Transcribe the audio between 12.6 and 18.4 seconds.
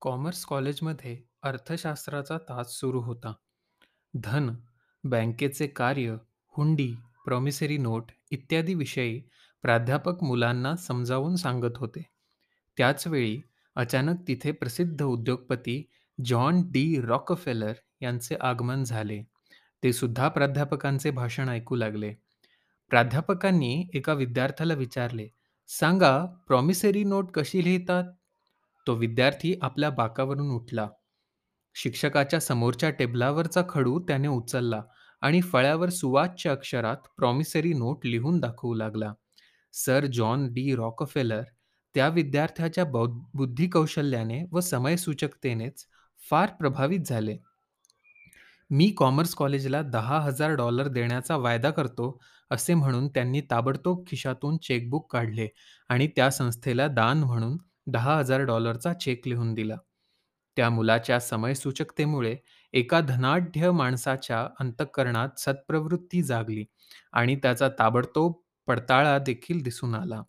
त्याचवेळी अचानक तिथे प्रसिद्ध उद्योगपती जॉन डी रॉकफेलर यांचे